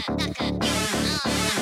[0.00, 1.57] 高く高く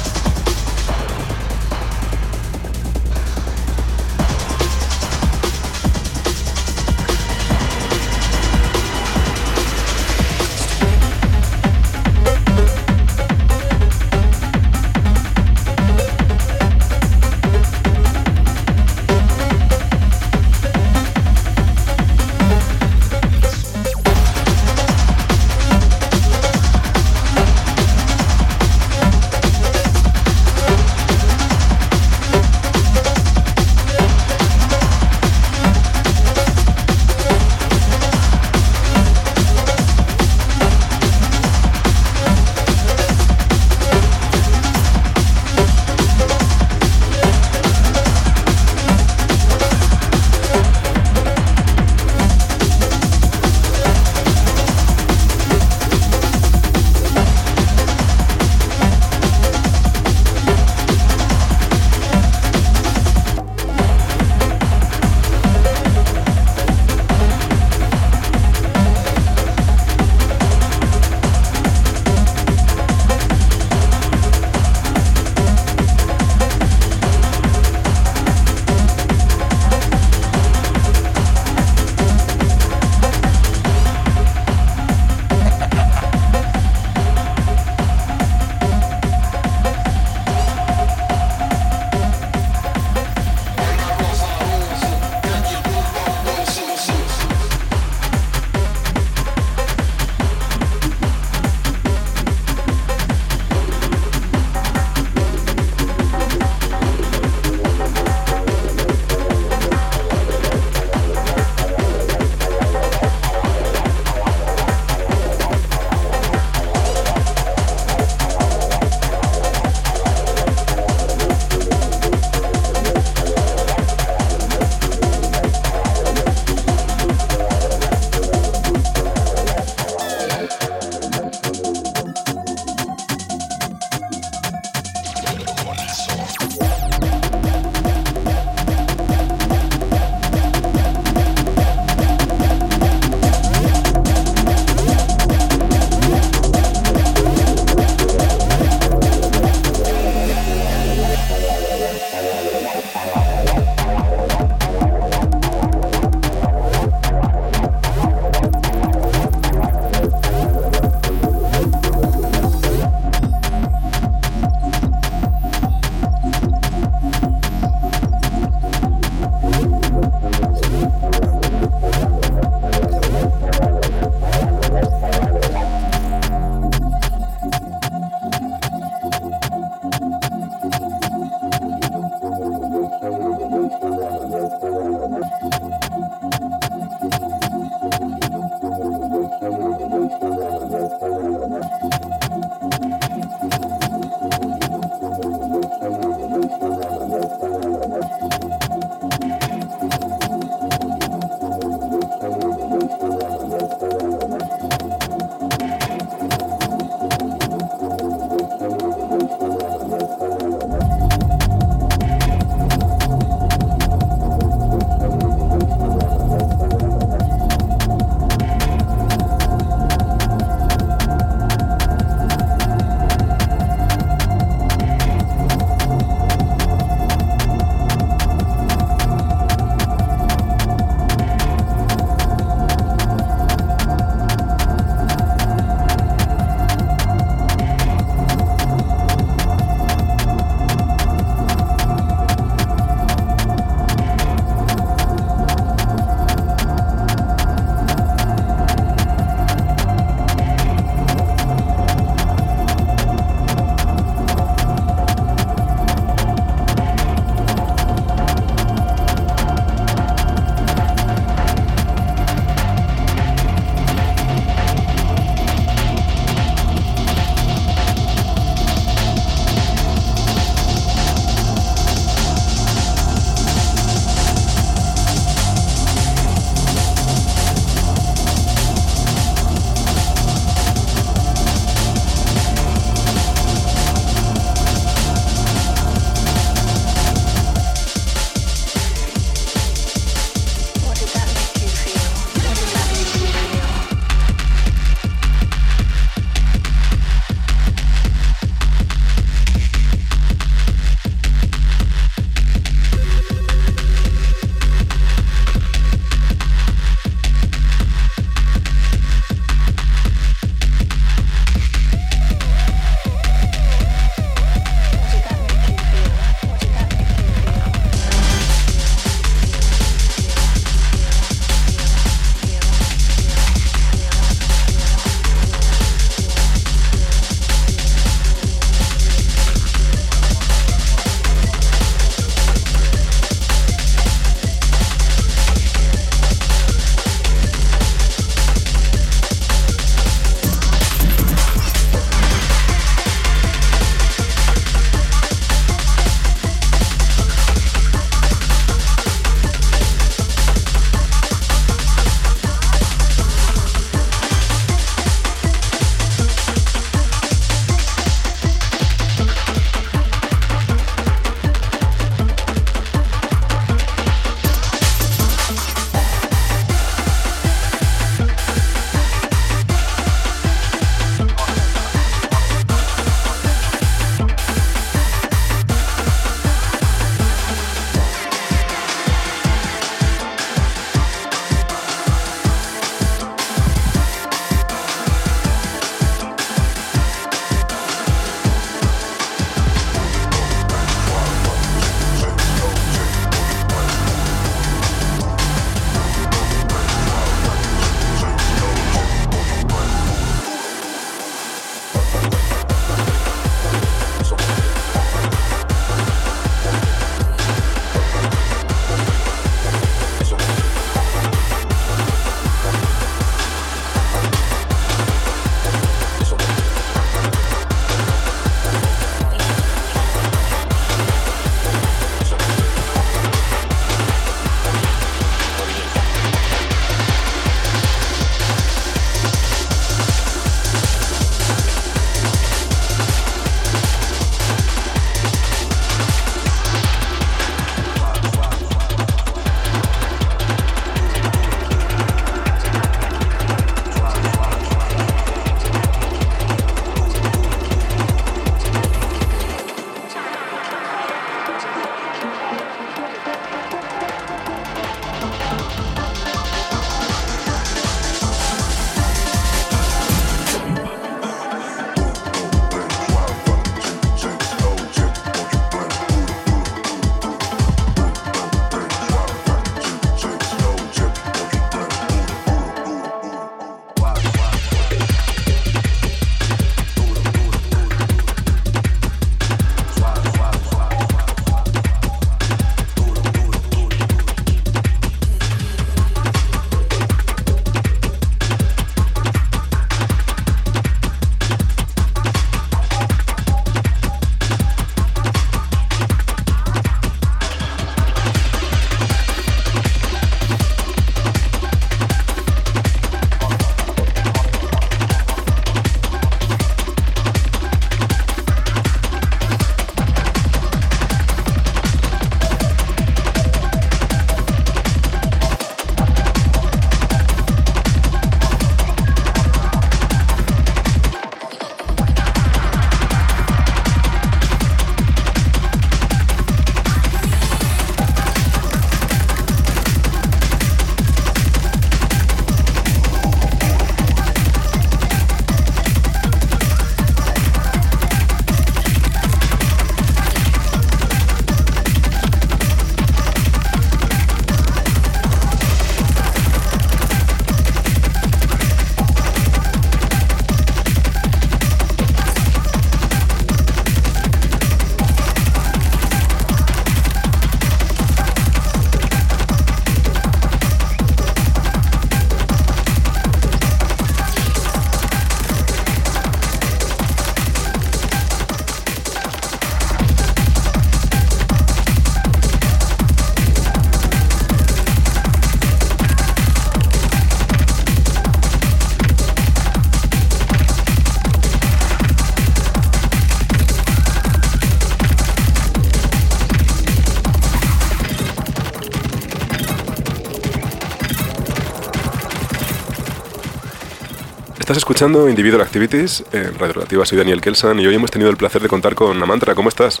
[594.72, 597.04] Estás escuchando Individual Activities en Radio Relativa.
[597.04, 599.54] Soy Daniel Kelsan y hoy hemos tenido el placer de contar con Amanda.
[599.54, 600.00] ¿Cómo estás?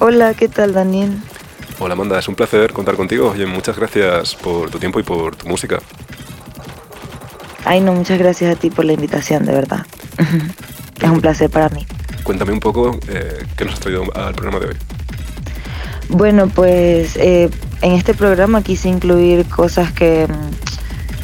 [0.00, 1.16] Hola, ¿qué tal, Daniel?
[1.78, 2.18] Hola, Amanda.
[2.18, 3.30] Es un placer contar contigo.
[3.30, 5.78] Oye, muchas gracias por tu tiempo y por tu música.
[7.64, 9.86] Ay, no, muchas gracias a ti por la invitación, de verdad.
[11.00, 11.86] es un placer para mí.
[12.24, 14.76] Cuéntame un poco eh, qué nos has traído al programa de hoy.
[16.08, 17.48] Bueno, pues eh,
[17.80, 20.49] en este programa quise incluir cosas que mm,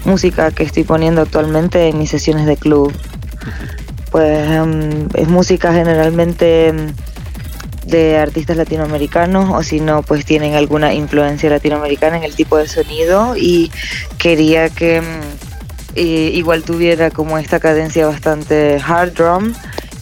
[0.06, 2.92] música que estoy poniendo actualmente en mis sesiones de club.
[4.10, 6.92] Pues em, es música generalmente em,
[7.84, 12.66] de artistas latinoamericanos o si no pues tienen alguna influencia latinoamericana en el tipo de
[12.66, 13.70] sonido y
[14.18, 15.04] quería que em,
[15.94, 19.54] igual tuviera como esta cadencia bastante hard drum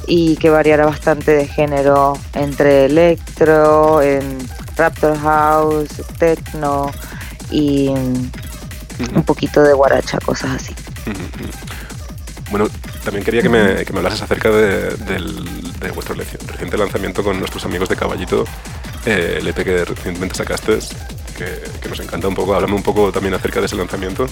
[0.07, 4.01] y que variara bastante de género entre electro,
[4.77, 6.91] raptor house, techno
[7.51, 7.91] y
[9.15, 10.75] un poquito de guaracha, cosas así.
[12.51, 12.69] Bueno,
[13.05, 14.97] también quería que me, que me hablases acerca de,
[15.85, 18.45] de vuestro reciente lanzamiento con nuestros amigos de Caballito,
[19.07, 20.79] eh, el EP que recientemente sacaste,
[21.37, 22.55] que, nos encanta un poco.
[22.55, 24.27] Háblame un poco también acerca de ese lanzamiento.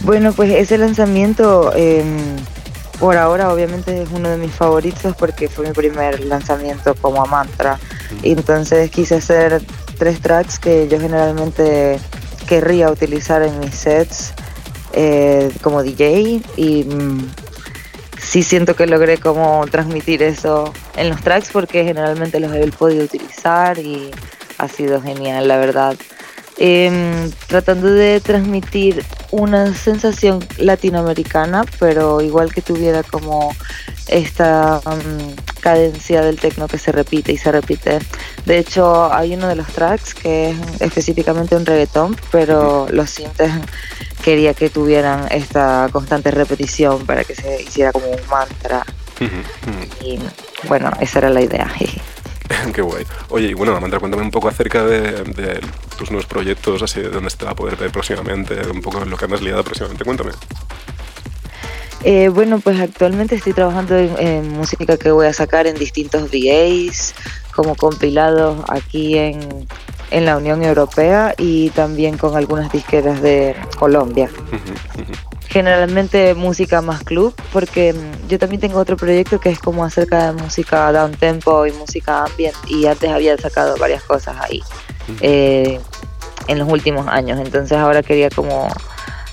[0.00, 2.36] Bueno, pues ese lanzamiento, em,
[2.98, 7.78] por ahora obviamente es uno de mis favoritos porque fue mi primer lanzamiento como mantra.
[8.22, 9.62] Entonces quise hacer
[9.96, 12.00] tres tracks que yo generalmente
[12.46, 14.32] querría utilizar en mis sets
[14.92, 17.30] eh, como DJ y mm,
[18.20, 23.04] sí siento que logré como transmitir eso en los tracks porque generalmente los he podido
[23.04, 24.10] utilizar y
[24.58, 25.96] ha sido genial la verdad.
[26.58, 33.54] Em, tratando de transmitir una sensación latinoamericana, pero igual que tuviera como
[34.06, 37.98] esta mm, cadencia del techno que se repite y se repite.
[38.46, 43.50] De hecho, hay uno de los tracks que es específicamente un reggaetón, pero los sintes
[44.22, 48.84] quería que tuvieran esta constante repetición para que se hiciera como un mantra.
[50.00, 50.18] y
[50.66, 51.70] bueno, esa era la idea.
[52.74, 53.04] Qué guay.
[53.28, 55.60] Oye, y bueno, Amanda, cuéntame un poco acerca de,
[55.96, 59.10] tus nuevos proyectos, así de dónde te va a poder ver próximamente, un poco en
[59.10, 60.04] lo que andas liado próximamente.
[60.04, 60.32] Cuéntame.
[62.04, 67.14] Eh, bueno, pues actualmente estoy trabajando en, música que voy a sacar en distintos VAs,
[67.52, 69.66] como compilados aquí en,
[70.10, 74.30] en la Unión Europea y también con algunas disqueras de Colombia.
[75.48, 80.32] Generalmente música más club, porque mm, yo también tengo otro proyecto que es como acerca
[80.32, 84.62] de música down tempo y música ambient, y antes había sacado varias cosas ahí
[85.20, 85.80] eh,
[86.48, 88.68] en los últimos años, entonces ahora quería como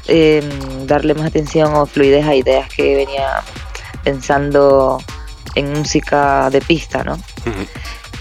[0.08, 3.42] em, darle más atención o fluidez a ideas que venía
[4.04, 5.00] pensando
[5.56, 7.18] en música de pista, ¿no?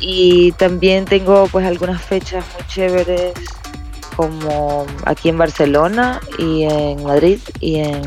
[0.01, 3.33] Y también tengo pues algunas fechas muy chéveres
[4.17, 8.03] como aquí en Barcelona y en Madrid y en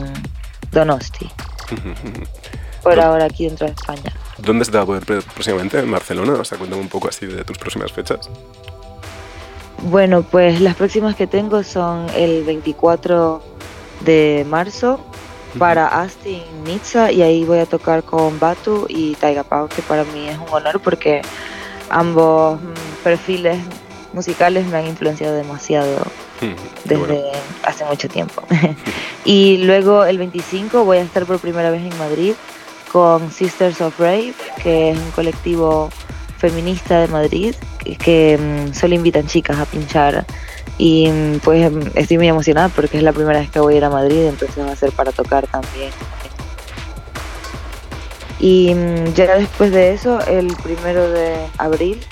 [0.71, 1.29] Donosti.
[2.83, 4.11] Por ahora aquí dentro de España.
[4.37, 5.79] ¿Dónde se te va a poder próximamente?
[5.79, 6.33] ¿En Barcelona?
[6.33, 8.29] O sea, cuéntame un poco así de tus próximas fechas.
[9.83, 13.41] Bueno, pues las próximas que tengo son el 24
[14.01, 14.99] de marzo
[15.57, 19.81] para Asti en Nizza y ahí voy a tocar con Batu y Taiga Pau, que
[19.81, 21.21] para mí es un honor porque
[21.91, 22.59] ambos
[23.03, 23.57] perfiles
[24.13, 26.01] musicales me han influenciado demasiado
[26.85, 27.31] desde
[27.63, 28.43] hace mucho tiempo.
[29.25, 32.33] y luego el 25 voy a estar por primera vez en Madrid
[32.91, 35.89] con Sisters of Rave, que es un colectivo
[36.37, 37.55] feminista de Madrid
[37.99, 40.25] que, mm, solo invitan chicas a pinchar
[40.77, 43.77] y mm, pues mm, estoy muy emocionada porque es la primera vez que voy a
[43.77, 45.91] ir a Madrid, entonces va a ser para tocar también.
[48.41, 48.73] Y
[49.13, 52.03] ya después de eso, el primero de abril,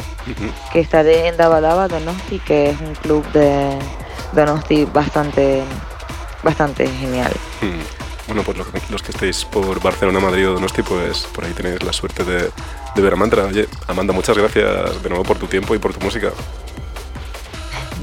[0.71, 3.80] que estaré en Dabadaba Donosti, que es un club de
[4.34, 5.63] Donosti bastante,
[6.43, 7.32] bastante genial.
[7.61, 7.82] Hmm.
[8.27, 8.57] Bueno, pues
[8.91, 12.51] los que, estéis por Barcelona, Madrid o Donosti, pues por ahí tenéis la suerte de,
[12.95, 13.45] de ver a Amanda.
[13.45, 16.30] Oye, Amanda, muchas gracias de nuevo por tu tiempo y por tu música.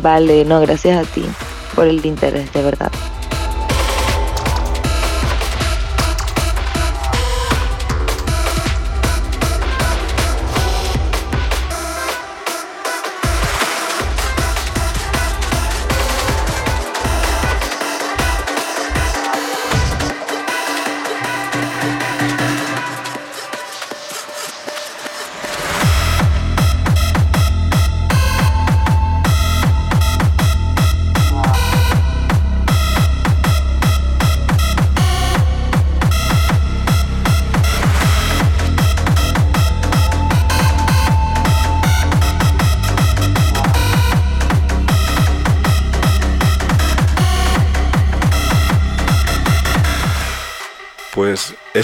[0.02, 1.24] Vale, no, gracias a ti
[1.76, 2.90] por el interés, de verdad.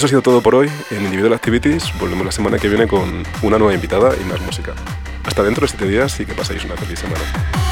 [0.02, 1.96] Eso ha sido todo por hoy en Individual Activities.
[2.00, 4.74] Volvemos la semana que viene con una nueva invitada y más música.
[5.22, 7.71] Hasta dentro de siete días y que paséis una feliz semana.